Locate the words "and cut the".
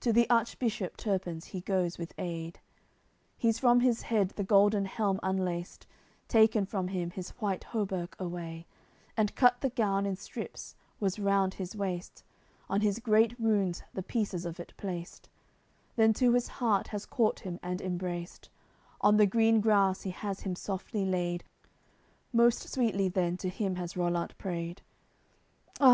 9.16-9.70